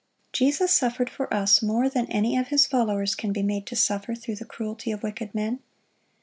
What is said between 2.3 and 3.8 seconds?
of His followers can be made to